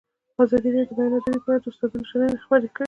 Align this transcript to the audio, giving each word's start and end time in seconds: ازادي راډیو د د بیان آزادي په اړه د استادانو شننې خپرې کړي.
ازادي 0.43 0.69
راډیو 0.75 0.87
د 0.87 0.89
د 0.97 0.97
بیان 0.97 1.11
آزادي 1.17 1.39
په 1.43 1.49
اړه 1.51 1.59
د 1.63 1.65
استادانو 1.69 2.09
شننې 2.09 2.41
خپرې 2.43 2.67
کړي. 2.75 2.79